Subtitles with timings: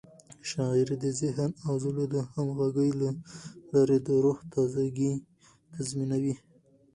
[0.49, 3.09] شاعري د ذهن او زړه د همغږۍ له
[3.71, 5.13] لارې د روح تازه ګي
[5.73, 6.35] تضمینوي.